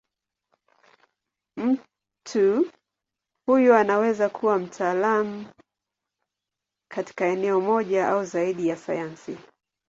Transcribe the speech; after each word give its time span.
Mtu 1.57 2.71
huyo 3.47 3.75
anaweza 3.77 4.29
kuwa 4.29 4.59
mtaalamu 4.59 5.45
katika 6.91 7.25
eneo 7.25 7.61
moja 7.61 8.07
au 8.07 8.25
zaidi 8.25 8.67
ya 8.67 8.77
sayansi. 8.77 9.37